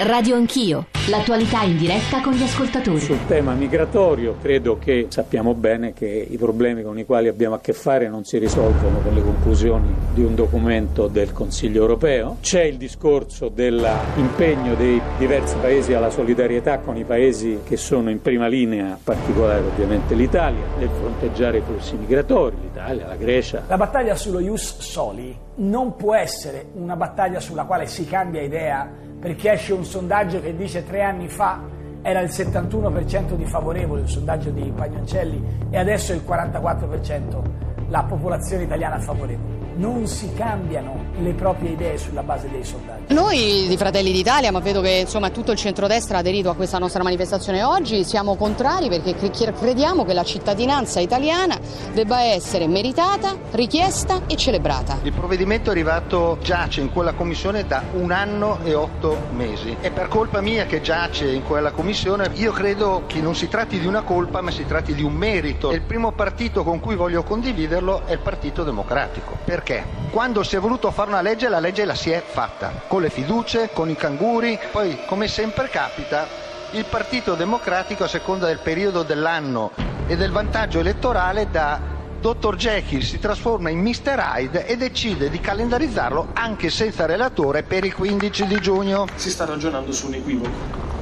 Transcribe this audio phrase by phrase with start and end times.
[0.00, 3.00] Radio Anch'io, l'attualità in diretta con gli ascoltatori.
[3.00, 7.60] Sul tema migratorio credo che sappiamo bene che i problemi con i quali abbiamo a
[7.60, 12.36] che fare non si risolvono con le conclusioni di un documento del Consiglio europeo.
[12.40, 18.22] C'è il discorso dell'impegno dei diversi paesi alla solidarietà con i paesi che sono in
[18.22, 23.64] prima linea, in particolare ovviamente l'Italia, nel fronteggiare i flussi migratori, l'Italia, la Grecia.
[23.66, 29.06] La battaglia sullo Ius Soli non può essere una battaglia sulla quale si cambia idea
[29.18, 31.60] perché esce un sondaggio che dice tre anni fa
[32.02, 37.42] era il 71% di favorevoli, il sondaggio di Pagnoncelli, e adesso è il 44%
[37.88, 43.14] la popolazione italiana favorevole non si cambiano le proprie idee sulla base dei sondaggi.
[43.14, 46.78] Noi di Fratelli d'Italia, ma vedo che insomma, tutto il centrodestra ha aderito a questa
[46.78, 51.58] nostra manifestazione oggi, siamo contrari perché crediamo che la cittadinanza italiana
[51.92, 54.98] debba essere meritata, richiesta e celebrata.
[55.02, 59.76] Il provvedimento è arrivato, giace in quella commissione da un anno e otto mesi.
[59.80, 62.30] È per colpa mia che giace in quella commissione.
[62.34, 65.70] Io credo che non si tratti di una colpa, ma si tratti di un merito.
[65.70, 69.36] Il primo partito con cui voglio condividerlo è il Partito Democratico.
[69.44, 69.67] Perché?
[69.68, 69.84] Perché?
[70.08, 73.10] Quando si è voluto fare una legge, la legge la si è fatta, con le
[73.10, 76.26] fiducie, con i canguri, poi come sempre capita,
[76.70, 79.72] il Partito Democratico a seconda del periodo dell'anno
[80.06, 81.78] e del vantaggio elettorale da
[82.18, 82.56] Dr.
[82.56, 84.18] Jekyll si trasforma in Mr.
[84.18, 89.06] Hyde e decide di calendarizzarlo anche senza relatore per il 15 di giugno.
[89.16, 90.50] Si sta ragionando su un equivoco.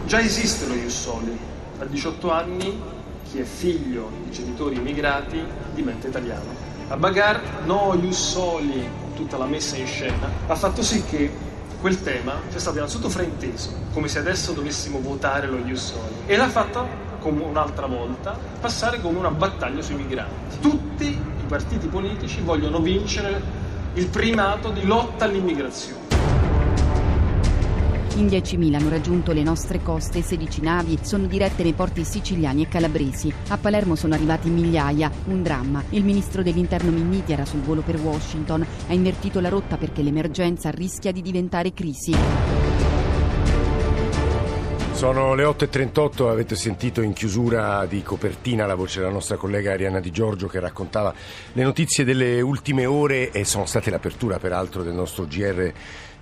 [0.07, 1.39] Già esiste lo Ius Soli.
[1.79, 2.83] A 18 anni
[3.31, 5.41] chi è figlio di genitori immigrati
[5.73, 6.76] diventa italiano.
[6.89, 11.37] A Bagar, no Ius Soli, tutta la messa in scena, ha fatto sì che
[11.81, 16.37] quel tema sia stato innanzitutto frainteso, come se adesso dovessimo votare lo Ius Soli, e
[16.37, 16.87] l'ha fatto
[17.19, 20.61] come un'altra volta passare come una battaglia sui migranti.
[20.61, 23.43] Tutti i partiti politici vogliono vincere
[23.95, 26.06] il primato di lotta all'immigrazione.
[28.17, 32.69] In 10.000 hanno raggiunto le nostre coste, 16 navi sono dirette nei porti siciliani e
[32.69, 33.31] calabresi.
[33.49, 35.85] A Palermo sono arrivati migliaia, un dramma.
[35.91, 40.71] Il ministro dell'interno Minniti era sul volo per Washington, ha invertito la rotta perché l'emergenza
[40.71, 42.15] rischia di diventare crisi.
[44.97, 50.01] Sono le 8.38, avete sentito in chiusura di copertina la voce della nostra collega Arianna
[50.01, 51.13] Di Giorgio che raccontava
[51.53, 55.71] le notizie delle ultime ore e sono state l'apertura peraltro del nostro GR,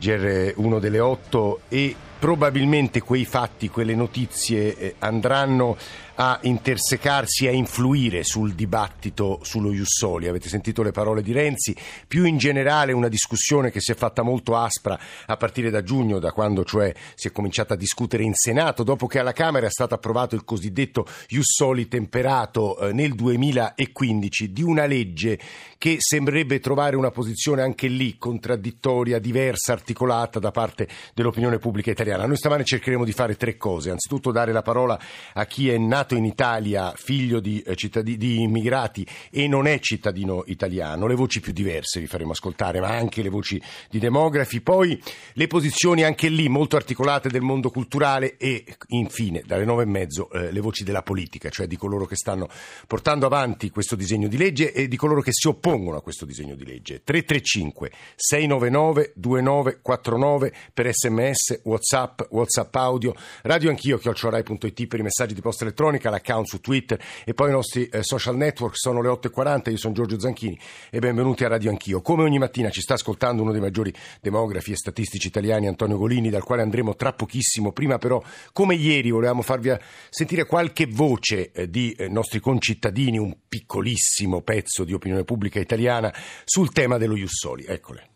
[0.01, 5.77] GR1 delle 8 e probabilmente quei fatti, quelle notizie eh, andranno
[6.17, 10.29] a intersecarsi, a influire sul dibattito sullo Jussoli.
[10.29, 11.75] Avete sentito le parole di Renzi,
[12.07, 16.19] più in generale una discussione che si è fatta molto aspra a partire da giugno,
[16.19, 19.71] da quando cioè si è cominciata a discutere in Senato, dopo che alla Camera è
[19.71, 25.39] stato approvato il cosiddetto Jussoli temperato eh, nel 2015 di una legge
[25.79, 32.27] che sembrerebbe trovare una posizione anche lì contraddittoria, diversa, articolata da parte dell'opinione pubblica italiana.
[32.27, 33.91] Noi stamane cercheremo di fare tre cose.
[33.91, 34.99] Anzitutto dare la parola
[35.35, 39.67] a chi è nato nato in Italia, figlio di, eh, cittadini, di immigrati e non
[39.67, 41.07] è cittadino italiano.
[41.07, 45.01] Le voci più diverse vi faremo ascoltare, ma anche le voci di demografi, poi
[45.33, 50.31] le posizioni anche lì molto articolate del mondo culturale e infine dalle nove e mezzo
[50.31, 52.49] eh, le voci della politica, cioè di coloro che stanno
[52.87, 56.55] portando avanti questo disegno di legge e di coloro che si oppongono a questo disegno
[56.55, 57.03] di legge.
[57.03, 65.41] 335 699 2949 per sms, whatsapp, whatsapp audio, radio anch'io, chiocciorai.it per i messaggi di
[65.41, 68.77] posta elettronica elettronica, l'account su Twitter e poi i nostri eh, social network.
[68.77, 70.59] Sono le 8.40, io sono Giorgio Zanchini
[70.91, 72.01] e benvenuti a Radio Anch'io.
[72.03, 76.31] Come ogni mattina ci sta ascoltando uno dei maggiori demografi e statistici italiani, Antonio Golini,
[76.31, 77.73] dal quale andremo tra pochissimo.
[77.73, 78.23] Prima però,
[78.53, 79.73] come ieri, volevamo farvi
[80.11, 86.13] sentire qualche voce eh, di eh, nostri concittadini, un piccolissimo pezzo di opinione pubblica italiana
[86.45, 87.65] sul tema dello Jussoli.
[87.67, 88.09] Eccole.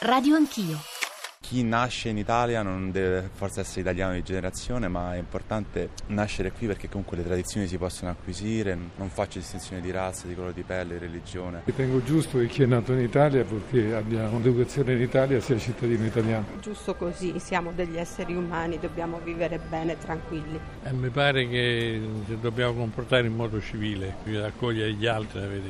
[0.00, 1.01] Radio Anch'io
[1.42, 6.52] chi nasce in Italia non deve forse essere italiano di generazione, ma è importante nascere
[6.52, 10.54] qui perché comunque le tradizioni si possono acquisire, non faccio distinzione di razza, di colore
[10.54, 11.62] di pelle, di religione.
[11.64, 16.06] Ritengo giusto che chi è nato in Italia, perché abbia un'educazione in Italia, sia cittadino
[16.06, 16.46] italiano.
[16.60, 20.60] Giusto così, siamo degli esseri umani, dobbiamo vivere bene, tranquilli.
[20.84, 22.00] Eh, mi pare che
[22.40, 25.60] dobbiamo comportare in modo civile, accogliere gli altri e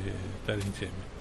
[0.43, 1.12] stare insieme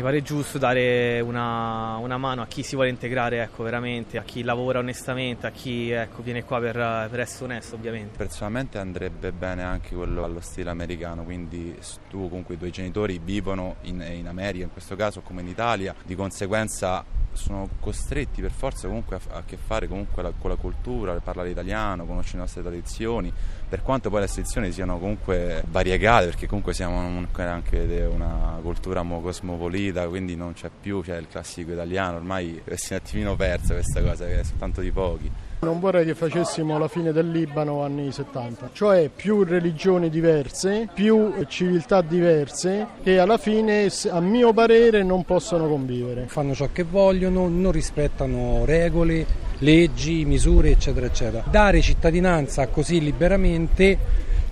[0.00, 4.22] mi pare giusto dare una, una, mano a chi si vuole integrare ecco, veramente, a
[4.22, 8.16] chi lavora onestamente, a chi ecco, viene qua per, per, essere onesto ovviamente.
[8.16, 11.76] Personalmente andrebbe bene anche quello allo stile americano, quindi
[12.08, 15.94] tu comunque i tuoi genitori vivono in, in America in questo caso come in Italia,
[16.02, 20.56] di conseguenza sono costretti per forza comunque a, a che fare comunque la, con la
[20.56, 23.32] cultura, parlare italiano, conoscere le nostre tradizioni,
[23.70, 26.98] per quanto poi le tradizioni siano comunque variegate, perché comunque siamo
[27.36, 32.96] anche una cultura cosmopolita, quindi non c'è più c'è il classico italiano, ormai si è
[32.96, 35.30] un attimino persa questa cosa, che è soltanto di pochi.
[35.60, 41.32] Non vorrei che facessimo la fine del Libano anni 70, cioè più religioni diverse, più
[41.46, 46.24] civiltà diverse che alla fine a mio parere non possono convivere.
[46.26, 51.44] Fanno ciò che vogliono, non rispettano regole, leggi, misure eccetera eccetera.
[51.50, 53.96] Dare cittadinanza così liberamente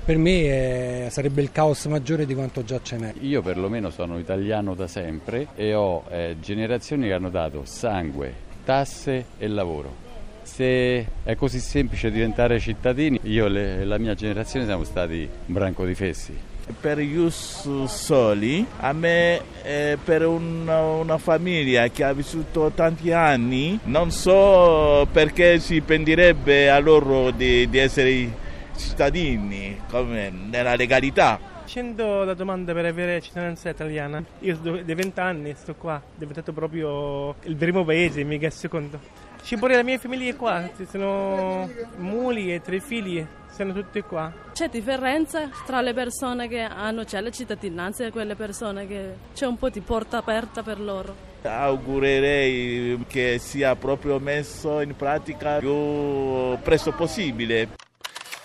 [0.04, 3.12] per me è, sarebbe il caos maggiore di quanto già ce n'è.
[3.20, 8.32] Io perlomeno sono italiano da sempre e ho eh, generazioni che hanno dato sangue,
[8.64, 10.06] tasse e lavoro
[10.48, 15.84] se è così semplice diventare cittadini, io e la mia generazione siamo stati un branco
[15.84, 16.36] di fessi.
[16.80, 23.78] Per Ius Soli, a me eh, per una, una, famiglia che ha vissuto tanti anni,
[23.84, 28.30] non so perché si pendirebbe a loro di, di essere
[28.76, 31.38] cittadini, come nella legalità.
[31.62, 37.34] Facendo la domanda per avere cittadinanza italiana, io da 20 anni sto qua, diventato proprio
[37.42, 39.27] il primo paese, mica il secondo.
[39.42, 44.00] Ci pure la mia famiglia è qua, ci sono muli e tre figli, sono tutti
[44.02, 44.30] qua.
[44.52, 49.46] C'è differenza tra le persone che hanno già la cittadinanza e quelle persone che c'è
[49.46, 51.14] un po' di porta aperta per loro.
[51.42, 57.68] Augurerei che sia proprio messo in pratica più presto possibile.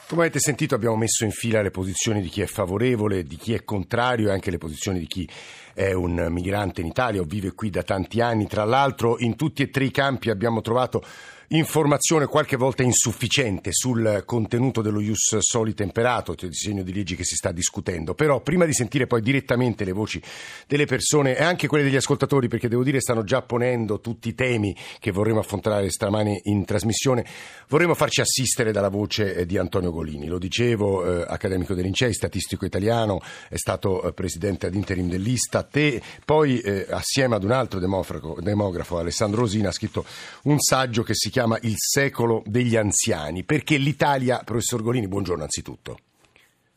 [0.05, 3.53] Come avete sentito abbiamo messo in fila le posizioni di chi è favorevole, di chi
[3.53, 5.27] è contrario e anche le posizioni di chi
[5.73, 8.45] è un migrante in Italia o vive qui da tanti anni.
[8.45, 11.03] Tra l'altro in tutti e tre i campi abbiamo trovato
[11.55, 17.23] informazione qualche volta insufficiente sul contenuto dello Ius Soli Temperato, il disegno di legge che
[17.23, 18.15] si sta discutendo.
[18.15, 20.19] Però prima di sentire poi direttamente le voci
[20.67, 24.33] delle persone e anche quelle degli ascoltatori, perché devo dire stanno già ponendo tutti i
[24.33, 27.23] temi che vorremmo affrontare stamani in trasmissione,
[27.67, 30.25] vorremmo farci assistere dalla voce eh, di Antonio Golini.
[30.25, 36.01] Lo dicevo, eh, accademico dell'Incei, statistico italiano, è stato eh, presidente ad interim dell'Istat e
[36.25, 40.03] poi eh, assieme ad un altro demografo, demografo, Alessandro Rosina, ha scritto
[40.43, 45.43] un saggio che si chiama chiama Il secolo degli anziani, perché l'Italia, professor Golini, buongiorno
[45.43, 45.97] anzitutto.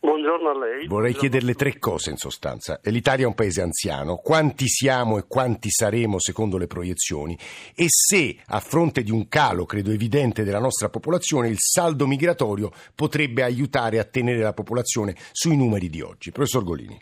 [0.01, 0.87] Buongiorno a lei.
[0.87, 2.81] Vorrei buongiorno chiederle tre cose in sostanza.
[2.85, 7.39] L'Italia è un paese anziano, quanti siamo e quanti saremo secondo le proiezioni
[7.77, 12.71] e se a fronte di un calo, credo evidente, della nostra popolazione, il saldo migratorio
[12.95, 16.33] potrebbe aiutare a tenere la popolazione sui numeri di oggi.
[16.33, 17.01] Professor Golini.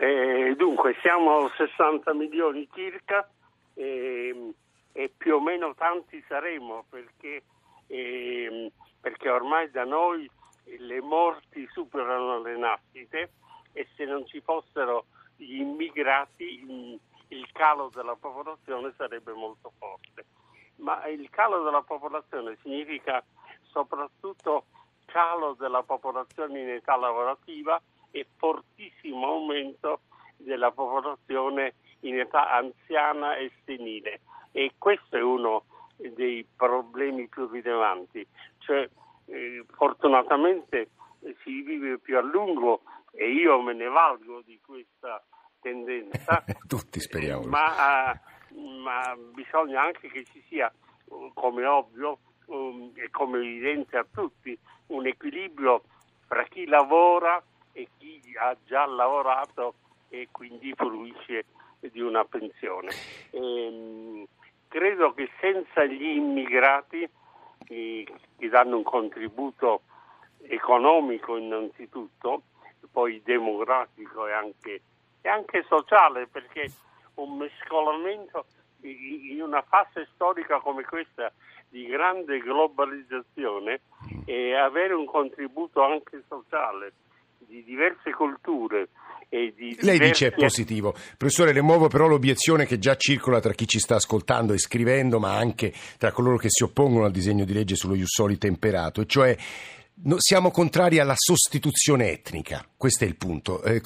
[0.00, 3.28] Eh, dunque, siamo a 60 milioni circa.
[3.74, 4.52] Eh,
[4.92, 7.42] e più o meno tanti saremo perché,
[7.86, 10.28] eh, perché ormai da noi
[10.78, 13.32] le morti superano le nascite
[13.72, 15.06] e se non ci fossero
[15.36, 16.98] gli immigrati
[17.28, 20.24] il calo della popolazione sarebbe molto forte.
[20.76, 23.22] Ma il calo della popolazione significa
[23.70, 24.66] soprattutto
[25.06, 27.80] calo della popolazione in età lavorativa
[28.10, 30.00] e fortissimo aumento
[30.36, 34.20] della popolazione in età anziana e senile
[34.52, 35.64] e questo è uno
[35.96, 38.26] dei problemi più rilevanti,
[38.58, 38.88] cioè
[39.26, 40.90] eh, fortunatamente
[41.42, 45.22] si vive più a lungo e io me ne valgo di questa
[45.60, 46.44] tendenza.
[46.66, 47.44] Tutti speriamo.
[47.46, 48.18] Ma,
[48.82, 50.72] ma, bisogna anche che ci sia,
[51.34, 54.56] come ovvio um, e come evidente a tutti,
[54.88, 55.82] un equilibrio
[56.26, 57.42] fra chi lavora
[57.72, 59.74] e chi ha già lavorato
[60.08, 61.46] e quindi fruisce
[61.80, 62.90] di una pensione.
[63.30, 64.07] Ehm,
[64.98, 67.08] credo che senza gli immigrati
[67.64, 68.06] che
[68.50, 69.82] danno un contributo
[70.42, 72.42] economico innanzitutto,
[72.90, 74.82] poi demografico e anche,
[75.20, 76.72] e anche sociale, perché
[77.14, 78.46] un mescolamento
[78.80, 81.32] in una fase storica come questa
[81.68, 83.82] di grande globalizzazione
[84.24, 86.92] e avere un contributo anche sociale
[87.48, 88.88] di diverse culture,
[89.30, 90.94] lei dice è positivo.
[91.16, 95.18] Professore, le muovo però l'obiezione che già circola tra chi ci sta ascoltando e scrivendo,
[95.18, 99.06] ma anche tra coloro che si oppongono al disegno di legge sullo Jussoli temperato, e
[99.06, 99.36] cioè
[100.18, 103.80] siamo contrari alla sostituzione etnica, questo è il punto, eh,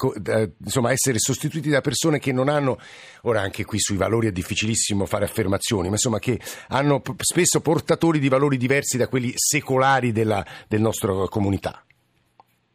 [0.63, 2.77] insomma essere sostituiti da persone che non hanno,
[3.21, 8.19] ora anche qui sui valori è difficilissimo fare affermazioni, ma insomma che hanno spesso portatori
[8.19, 11.83] di valori diversi da quelli secolari della, del nostro comunità.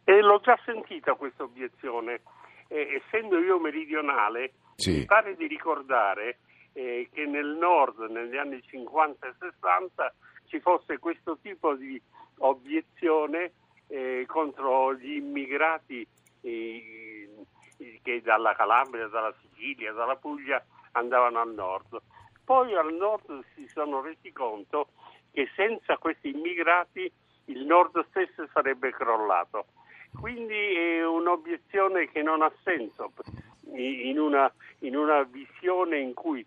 [0.09, 2.23] E l'ho già sentita questa obiezione
[2.69, 5.01] eh, essendo io meridionale, sì.
[5.01, 6.39] mi pare di ricordare
[6.73, 10.15] eh, che nel nord, negli anni 50 e 60,
[10.47, 12.01] ci fosse questo tipo di
[12.39, 13.53] obiezione
[13.89, 16.09] eh, contro gli immigrati
[16.41, 17.29] eh,
[18.03, 22.01] che dalla Calabria, dalla Sicilia, dalla Puglia andavano al nord.
[22.45, 24.89] poi al nord si sono resi conto
[25.33, 27.13] che senza questi immigrati
[27.45, 29.67] il nord stesso sarebbe crollato.
[30.13, 33.13] Quindi è un'obiezione che non ha senso
[33.75, 36.45] in una, in una visione in cui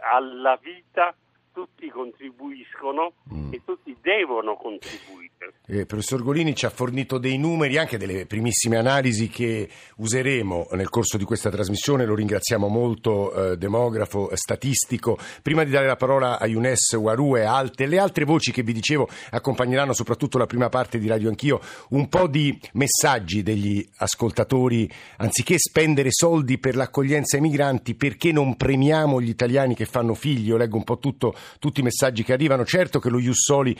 [0.00, 1.14] alla vita
[1.52, 3.52] tutti contribuiscono mm.
[3.52, 5.54] e tutti devono contribuire.
[5.64, 10.88] Eh, professor Golini ci ha fornito dei numeri, anche delle primissime analisi che useremo nel
[10.88, 12.04] corso di questa trasmissione.
[12.04, 15.16] Lo ringraziamo molto, eh, demografo, eh, statistico.
[15.40, 18.72] Prima di dare la parola a Younes Waru e alte, le altre voci che vi
[18.72, 24.90] dicevo accompagneranno soprattutto la prima parte di Radio Anch'io, un po' di messaggi degli ascoltatori.
[25.18, 30.48] Anziché spendere soldi per l'accoglienza ai migranti, perché non premiamo gli italiani che fanno figli?
[30.48, 32.64] Io leggo un po' tutto tutti i messaggi che arrivano.
[32.64, 33.76] Certo che lo Jussoli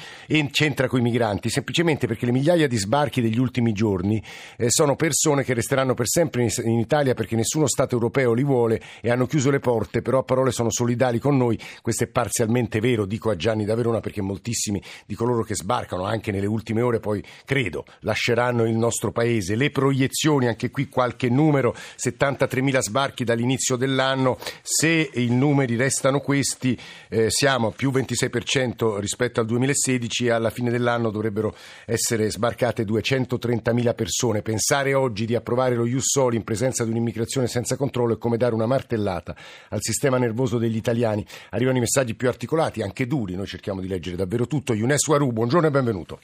[0.52, 1.70] c'entra con i migranti, semplicemente
[2.07, 4.23] perché le migliaia di sbarchi degli ultimi giorni
[4.57, 8.45] eh, sono persone che resteranno per sempre in, in, Italia perché nessuno Stato europeo li
[8.45, 11.59] vuole e hanno chiuso le porte, però a parole sono solidali con noi.
[11.81, 16.05] Questo è parzialmente vero, dico a Gianni da Verona, perché moltissimi di coloro che sbarcano
[16.05, 19.57] anche nelle ultime ore poi, credo, lasceranno il nostro paese.
[19.57, 26.79] Le proiezioni, anche qui qualche numero, 73.000 sbarchi dall'inizio dell'anno, se i numeri restano questi
[27.09, 31.55] eh, siamo a più 26% rispetto al 2016 e alla fine dell'anno dovrebbero
[31.87, 34.42] essere sbarcate 230.000 persone.
[34.42, 38.37] Pensare oggi di approvare lo Ius Soli in presenza di un'immigrazione senza controllo è come
[38.37, 39.35] dare una martellata
[39.69, 41.25] al sistema nervoso degli italiani.
[41.50, 44.75] Arrivano i messaggi più articolati, anche duri, noi cerchiamo di leggere davvero tutto.
[44.75, 46.21] Younes Waru, buongiorno e benvenuto.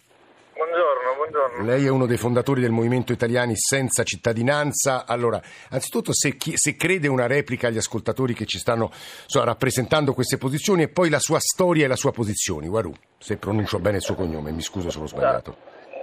[1.60, 5.04] Lei è uno dei fondatori del movimento Italiani senza cittadinanza.
[5.06, 10.12] Allora, anzitutto se, chi, se crede una replica agli ascoltatori che ci stanno so, rappresentando
[10.12, 12.68] queste posizioni e poi la sua storia e la sua posizione.
[12.68, 15.56] Guarù, se pronuncio bene il suo cognome, mi scuso se l'ho sbagliato.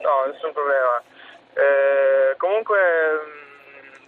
[0.04, 1.02] No, nessun problema.
[1.54, 2.78] Eh, comunque,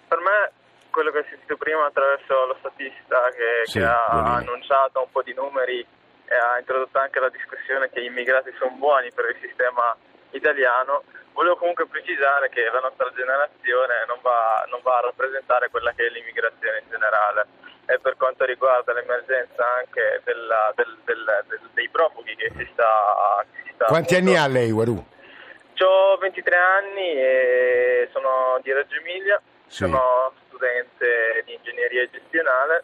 [0.08, 0.52] per me
[0.92, 5.22] quello che ho sentito prima attraverso lo statista che, sì, che ha annunciato un po'
[5.22, 9.38] di numeri e ha introdotto anche la discussione che gli immigrati sono buoni per il
[9.40, 9.96] sistema
[10.32, 11.04] italiano,
[11.38, 16.08] volevo comunque precisare che la nostra generazione non va, non va a rappresentare quella che
[16.08, 17.46] è l'immigrazione in generale
[17.86, 23.46] e per quanto riguarda l'emergenza anche della, del, del, del, dei profughi che si sta...
[23.54, 24.98] Che si sta Quanti appunto, anni ha lei, Waru?
[24.98, 29.86] Ho 23 anni e sono di Reggio Emilia, sì.
[29.86, 32.84] sono studente di ingegneria gestionale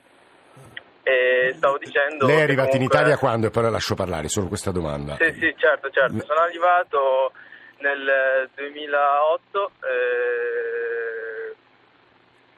[1.01, 2.27] e stavo dicendo...
[2.27, 2.77] Lei è arrivato comunque...
[2.77, 3.47] in Italia quando?
[3.47, 5.15] E poi la lascio parlare, solo questa domanda.
[5.15, 6.23] Sì, sì, certo, certo.
[6.23, 7.31] Sono arrivato
[7.83, 11.55] nel 2008, eh,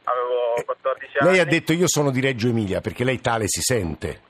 [0.04, 1.32] avevo 14 anni.
[1.32, 4.22] Lei ha detto io sono di Reggio Emilia, perché lei tale si sente.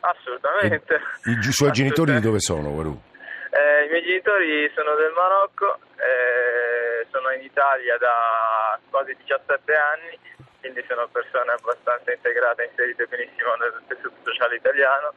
[0.00, 0.94] Assolutamente.
[1.24, 3.02] E I suoi genitori di dove sono, Waru?
[3.50, 10.18] Eh, I miei genitori sono del Marocco, eh, sono in Italia da quasi 17 anni
[10.66, 15.14] quindi sono persone abbastanza integrate, inserite benissimo nel tessuto sociale italiano.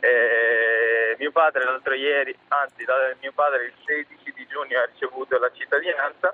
[0.00, 2.84] E mio padre l'altro ieri, anzi
[3.20, 6.32] mio padre il 16 di giugno ha ricevuto la cittadinanza,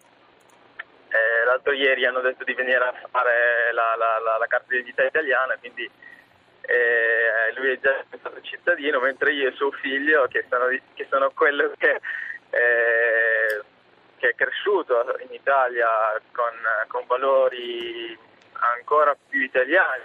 [1.08, 5.04] e l'altro ieri hanno detto di venire a fare la, la, la, la carta d'identità
[5.04, 5.88] italiana, quindi
[6.62, 11.30] eh, lui è già stato cittadino, mentre io e suo figlio, che sono, che sono
[11.30, 12.00] quello che...
[12.50, 13.62] Eh,
[14.24, 15.86] che è cresciuto in Italia
[16.32, 16.54] con,
[16.88, 18.16] con valori
[18.52, 20.04] ancora più italiani.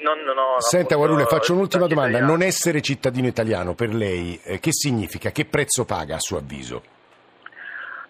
[0.00, 2.16] Eh, non, non ho, Senta Guarule, faccio un'ultima domanda.
[2.16, 2.32] Italiano.
[2.32, 5.30] Non essere cittadino italiano per lei eh, che significa?
[5.30, 6.82] Che prezzo paga a suo avviso?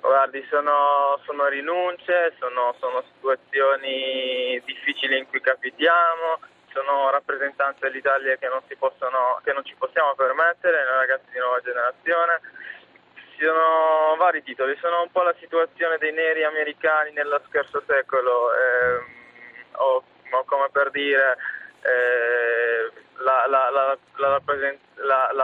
[0.01, 6.41] Guardi, sono, sono rinunce, sono, sono, situazioni difficili in cui capitiamo,
[6.73, 11.61] sono rappresentanze dell'Italia che non, possono, che non ci possiamo permettere, noi ragazzi di nuova
[11.61, 12.41] generazione
[13.15, 18.51] ci sono vari titoli, sono un po' la situazione dei neri americani nello scorso secolo,
[18.53, 19.05] ehm,
[19.77, 21.37] o, o, come per dire
[21.85, 24.41] eh, la, la, la, la,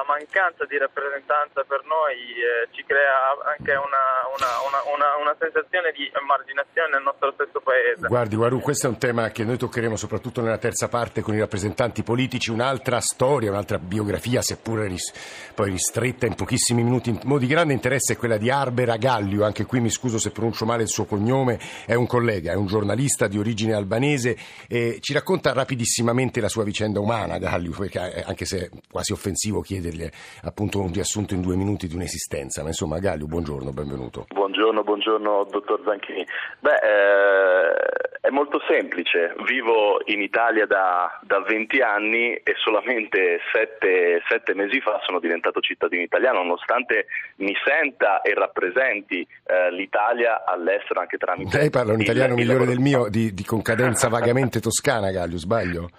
[0.07, 4.53] mancanza di rappresentanza per noi eh, ci crea anche una, una,
[4.95, 8.07] una, una, sensazione di emarginazione nel nostro stesso paese.
[8.07, 11.39] Guardi, Guaru, questo è un tema che noi toccheremo soprattutto nella terza parte con i
[11.39, 15.13] rappresentanti politici, un'altra storia, un'altra biografia, seppure ris-
[15.55, 17.11] poi ristretta in pochissimi minuti.
[17.11, 20.31] In modo di grande interesse è quella di Arbera Gallio, anche qui mi scuso se
[20.31, 24.37] pronuncio male il suo cognome, è un collega, è un giornalista di origine albanese
[24.69, 29.46] e ci racconta rapidissimamente la sua vicenda umana, Gallio, perché anche se è quasi offensiva
[29.47, 30.09] eccessivo chiedergli
[30.43, 34.27] appunto un riassunto in due minuti di un'esistenza, ma insomma Gallo, buongiorno, benvenuto.
[34.33, 36.27] Buongiorno, buongiorno dottor Zanchini.
[36.61, 44.23] Beh, eh, è molto semplice, vivo in Italia da, da 20 anni e solamente 7,
[44.29, 51.01] 7, mesi fa sono diventato cittadino italiano, nonostante mi senta e rappresenti eh, l'Italia all'estero
[51.01, 51.57] anche tramite...
[51.57, 52.71] Lei parla un italiano il, migliore il...
[52.71, 55.91] del mio, di, di concadenza vagamente toscana, Gallo, sbaglio?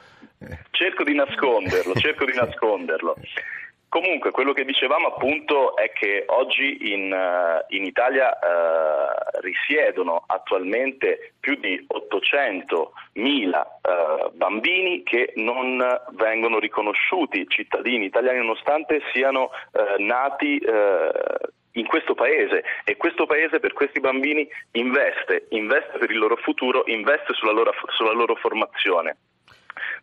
[0.71, 3.15] Cerco di nasconderlo, cerco di nasconderlo.
[3.89, 11.33] Comunque, quello che dicevamo appunto è che oggi in, uh, in Italia uh, risiedono attualmente
[11.39, 19.51] più di 800 mila uh, bambini che non vengono riconosciuti cittadini italiani nonostante siano
[19.99, 20.59] nati
[21.71, 26.83] in questo paese e questo paese per questi bambini investe, investe per il loro futuro,
[26.87, 29.15] investe sulla loro, sulla loro formazione.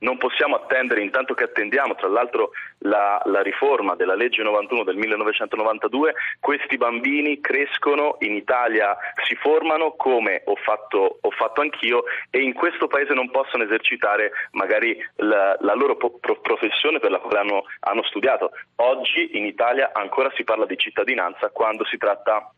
[0.01, 4.97] Non possiamo attendere, intanto che attendiamo, tra l'altro, la, la, riforma della legge 91 del
[4.97, 8.97] 1992, questi bambini crescono in Italia,
[9.27, 14.33] si formano come ho fatto, ho fatto anch'io e in questo paese non possono esercitare
[14.53, 18.51] magari la, la loro pro- professione per la quale hanno, hanno studiato.
[18.77, 22.53] Oggi in Italia ancora si parla di cittadinanza quando si tratta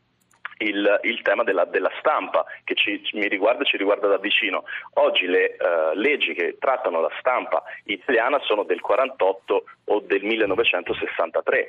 [0.59, 4.65] il, il tema della, della, stampa che ci, mi riguarda e ci riguarda da vicino.
[4.95, 11.69] Oggi le uh, leggi che trattano la stampa italiana sono del 48 o del 1963.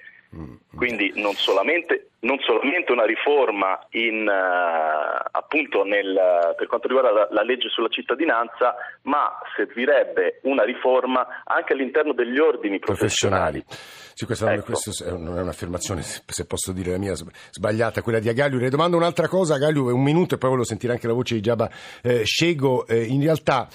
[0.75, 7.27] Quindi non solamente, non solamente una riforma in, uh, appunto nel, per quanto riguarda la,
[7.31, 13.63] la, legge sulla cittadinanza, ma servirebbe una riforma anche all'interno degli ordini professionali.
[13.63, 14.05] professionali.
[14.13, 14.73] Sì, questa ecco.
[15.17, 18.57] non è un'affermazione, se posso dire la mia, sbagliata, quella di Agagliu.
[18.57, 21.41] Le domando un'altra cosa, Agagliu, un minuto e poi volevo sentire anche la voce di
[21.41, 21.69] Giaba
[22.01, 22.85] eh, Scego.
[22.87, 23.67] Eh, in realtà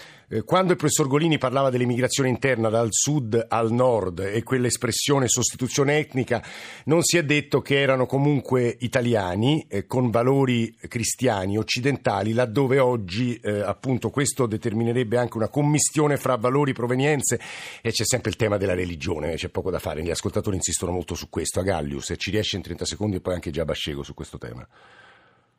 [0.45, 6.43] quando il professor Golini parlava dell'immigrazione interna dal sud al nord e quell'espressione sostituzione etnica,
[6.85, 13.37] non si è detto che erano comunque italiani eh, con valori cristiani occidentali, laddove oggi
[13.37, 17.39] eh, appunto questo determinerebbe anche una commistione fra valori, provenienze
[17.83, 21.15] e c'è sempre il tema della religione, c'è poco da fare, gli ascoltatori insistono molto
[21.15, 21.61] su questo.
[21.61, 24.39] A Gallius, se ci riesce in 30 secondi e poi anche già Bascego su questo
[24.39, 24.67] tema.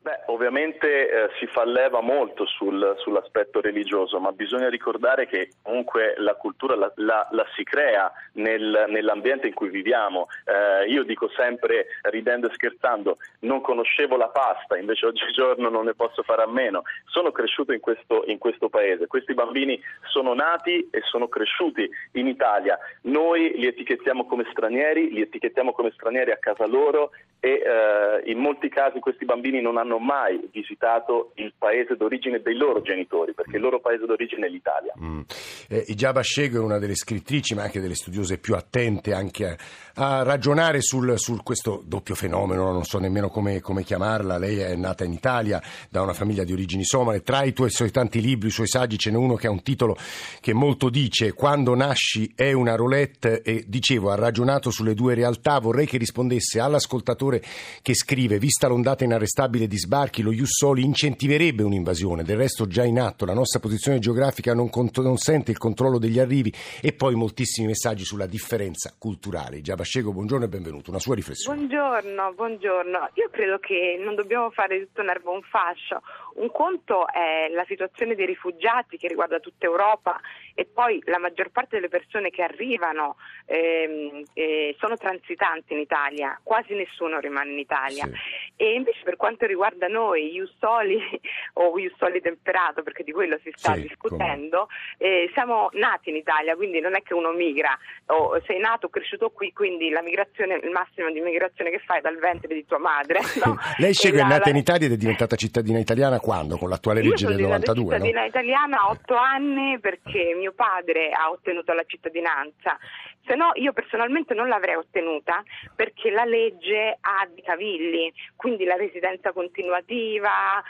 [0.03, 6.15] Beh, ovviamente eh, si fa leva molto sul, sull'aspetto religioso, ma bisogna ricordare che comunque
[6.17, 10.27] la cultura la, la, la si crea nel, nell'ambiente in cui viviamo.
[10.43, 15.93] Eh, io dico sempre, ridendo e scherzando, non conoscevo la pasta, invece oggigiorno non ne
[15.93, 16.81] posso fare a meno.
[17.05, 22.27] Sono cresciuto in questo, in questo paese, questi bambini sono nati e sono cresciuti in
[22.27, 22.77] Italia.
[23.03, 28.37] Noi li etichettiamo come stranieri, li etichettiamo come stranieri a casa loro e eh, in
[28.37, 33.57] molti casi questi bambini non hanno mai visitato il paese d'origine dei loro genitori, perché
[33.57, 34.93] il loro paese d'origine è l'Italia.
[34.99, 35.21] Mm.
[35.67, 39.57] Eh, Ijaba Shego è una delle scrittrici, ma anche delle studiose più attente anche
[39.95, 44.37] a, a ragionare sul, questo doppio fenomeno, non so nemmeno come, come, chiamarla.
[44.37, 47.21] Lei è nata in Italia da una famiglia di origini somale.
[47.21, 49.61] Tra i tuoi suoi tanti libri, i suoi saggi, ce n'è uno che ha un
[49.61, 49.95] titolo
[50.39, 53.41] che molto dice: Quando nasci è una roulette.
[53.41, 55.59] E dicevo, ha ragionato sulle due realtà.
[55.59, 57.41] Vorrei che rispondesse all'ascoltatore ascoltatore
[57.81, 62.23] che scrive: Vista l'ondata inarrestabile di sbarchi, lo Jussoli incentiverebbe un'invasione.
[62.23, 66.51] Del resto, già in atto, la nostra posizione geografica non consente il controllo degli arrivi.
[66.81, 69.61] E poi moltissimi messaggi sulla differenza culturale.
[69.61, 70.89] Giaba Scego, buongiorno e benvenuto.
[70.89, 71.57] Una sua riflessione.
[71.57, 73.09] Buongiorno, buongiorno.
[73.15, 76.01] Io credo che non dobbiamo fare tutto un erbo un fascio.
[76.35, 80.19] Un conto è la situazione dei rifugiati che riguarda tutta Europa
[80.55, 86.39] e poi la maggior parte delle persone che arrivano ehm, eh, sono transitanti in Italia,
[86.43, 88.05] quasi nessuno rimane in Italia.
[88.05, 88.53] Sì.
[88.55, 90.97] E invece per quanto riguarda noi, Iussoli
[91.53, 96.55] o Iussoli temperato, perché di quello si sta sì, discutendo, eh, siamo nati in Italia,
[96.55, 100.55] quindi non è che uno migra, o sei nato o cresciuto qui, quindi la migrazione,
[100.55, 103.19] il massimo di migrazione che fai è dal ventre di tua madre.
[103.43, 103.57] No?
[103.77, 106.55] Lei sceglie, è nata in Italia ed è diventata cittadina italiana quando?
[106.55, 107.83] Con l'attuale legge del 92?
[107.83, 108.27] Io sono cittadina no?
[108.27, 112.77] italiana a otto anni perché mio padre ha ottenuto la cittadinanza
[113.25, 115.43] se no io personalmente non l'avrei ottenuta
[115.75, 120.63] perché la legge ha dei cavilli, quindi la residenza continuativa,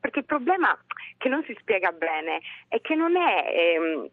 [0.00, 0.76] perché il problema
[1.18, 3.44] che non si spiega bene è che non è...
[3.52, 4.10] Ehm,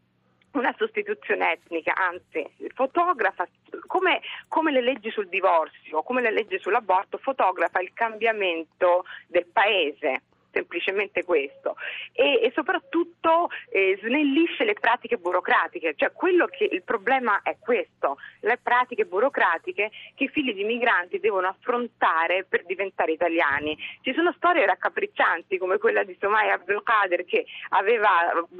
[0.54, 3.48] una sostituzione etnica, anzi fotografa
[3.88, 10.24] come, come, le leggi sul divorzio, come le leggi sull'aborto, fotografa il cambiamento del paese
[10.52, 11.76] semplicemente questo,
[12.14, 18.18] e, e soprattutto eh, snellisce le pratiche burocratiche, cioè quello che il problema è questo,
[18.42, 23.78] le pratiche burocratiche che i figli di migranti devono affrontare per diventare italiani.
[24.02, 28.10] Ci sono storie raccapriccianti come quella di Somaya Abdelkader che aveva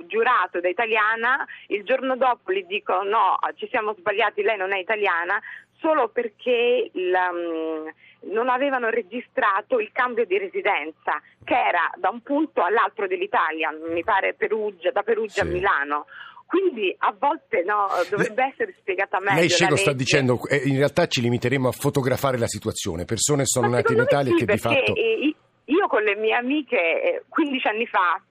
[0.06, 4.78] giurato da italiana, il giorno dopo gli dicono no, ci siamo sbagliati, lei non è
[4.78, 5.42] italiana,
[5.82, 7.88] solo perché la, mm,
[8.32, 14.04] non avevano registrato il cambio di residenza, che era da un punto all'altro dell'Italia, mi
[14.04, 15.48] pare Perugia, da Perugia sì.
[15.48, 16.06] a Milano.
[16.46, 19.40] Quindi a volte no, dovrebbe essere spiegata meglio.
[19.40, 23.06] Lei ce lo sta dicendo, eh, in realtà ci limiteremo a fotografare la situazione.
[23.06, 24.94] Persone sono nate in Italia sì, che di fatto.
[24.96, 28.22] Io con le mie amiche 15 eh, anni fa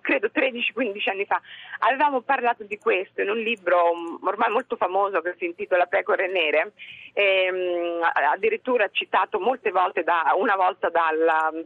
[0.00, 1.40] credo 13-15 anni fa,
[1.80, 6.28] avevamo parlato di questo in un libro mm, ormai molto famoso che si intitola Pecore
[6.28, 6.72] Nere,
[7.12, 8.00] ehm,
[8.32, 11.64] addirittura citato molte volte, da, una volta dal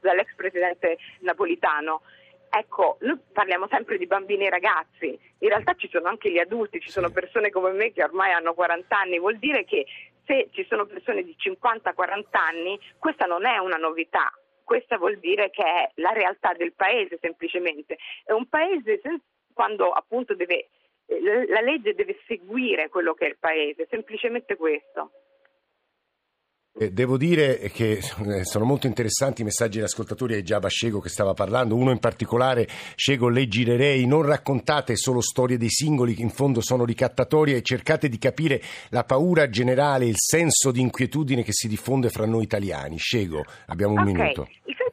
[0.00, 2.02] dall'ex presidente napolitano.
[2.50, 6.78] Ecco, noi parliamo sempre di bambini e ragazzi, in realtà ci sono anche gli adulti,
[6.78, 9.84] ci sono persone come me che ormai hanno 40 anni, vuol dire che
[10.24, 14.32] se ci sono persone di 50-40 anni, questa non è una novità,
[14.64, 17.98] questa vuol dire che è la realtà del paese semplicemente.
[18.24, 19.00] È un paese
[19.52, 20.68] quando appunto deve,
[21.06, 25.12] eh, la legge deve seguire quello che è il paese, semplicemente questo.
[26.76, 28.00] Eh, devo dire che
[28.42, 32.00] sono molto interessanti i messaggi degli ascoltatori ai Giaba Scego che stava parlando, uno in
[32.00, 37.58] particolare, Scego, le girerei, non raccontate solo storie dei singoli che in fondo sono ricattatorie
[37.58, 42.26] e cercate di capire la paura generale, il senso di inquietudine che si diffonde fra
[42.26, 42.98] noi italiani.
[42.98, 44.12] Scego, abbiamo un okay.
[44.12, 44.48] minuto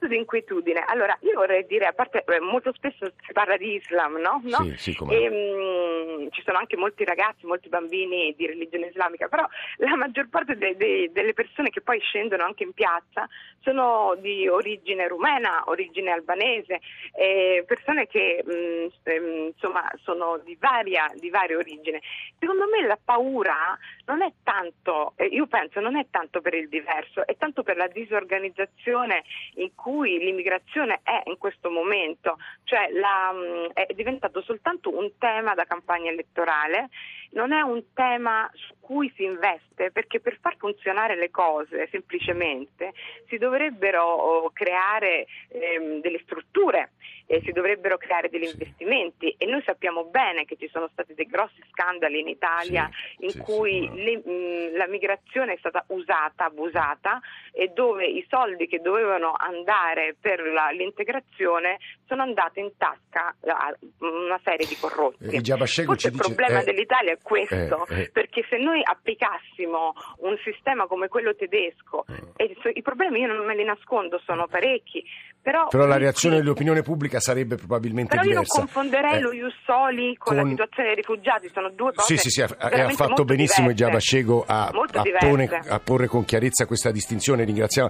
[0.07, 0.83] di inquietudine.
[0.85, 4.41] Allora, io vorrei dire, a parte eh, molto spesso si parla di Islam, no?
[4.43, 4.57] no?
[4.75, 9.27] Sì, sì, e, mh, mm, ci sono anche molti ragazzi, molti bambini di religione islamica,
[9.27, 9.45] però
[9.77, 13.27] la maggior parte de- de- delle persone che poi scendono anche in piazza
[13.61, 16.81] sono di origine rumena, origine albanese,
[17.13, 22.01] eh, persone che mh, mm, ehm, insomma sono di varia, di varia origine.
[22.39, 26.67] Secondo me la paura non è tanto, eh, io penso, non è tanto per il
[26.69, 29.23] diverso, è tanto per la disorganizzazione
[29.55, 35.53] in cui l'immigrazione è in questo momento, cioè la, mm, è diventato soltanto un tema
[35.53, 36.89] da campagna elettorale,
[37.31, 42.93] non è un tema su cui si investe perché per far funzionare le cose semplicemente
[43.27, 46.91] si dovrebbero oh, creare ehm, delle strutture
[47.25, 49.33] e si dovrebbero creare degli investimenti.
[49.37, 53.29] E noi sappiamo bene che ci sono stati dei grossi scandali in Italia sì, in
[53.29, 57.21] sì, cui sì, le, mh, la migrazione è stata usata, abusata
[57.53, 63.77] e dove i soldi che dovevano andare per la, l'integrazione sono andati in tasca a
[63.99, 65.23] una serie di corrotti.
[65.23, 70.87] Eh, il problema eh, dell'Italia è questo, eh, eh, perché se noi applicassimo un sistema
[70.87, 72.33] come quello tedesco, eh.
[72.35, 75.03] e i problemi io non me li nascondo, sono parecchi,
[75.41, 78.61] però, però la reazione dell'opinione pubblica sarebbe probabilmente però diversa.
[78.61, 81.71] Però io non confonderei eh, lo Ius Soli con, con, la situazione dei rifugiati, sono
[81.71, 85.79] due cose Sì, sì, sì, ha, ha fatto benissimo Giaba Scego a, a, pone, a,
[85.79, 87.43] porre con chiarezza questa distinzione.
[87.43, 87.89] Ringraziamo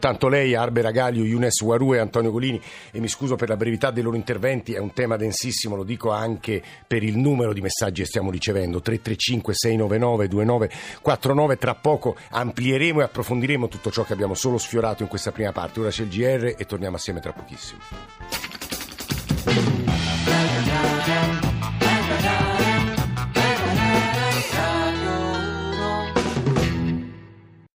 [0.00, 3.92] tanto lei, Arbe Ragaglio, Younes Waru e Antonio Golini e mi scuso per la brevità
[3.92, 8.02] dei loro interventi, è un tema densissimo, lo dico anche per il numero di messaggi
[8.02, 14.34] che stiamo ricevendo, 335 699 2949, tra poco amplieremo e approfondiremo tutto ciò che abbiamo
[14.34, 15.78] solo sfiorato in questa prima parte.
[15.80, 17.80] Ora c'è il GR e torniamo assieme tra pochissimo.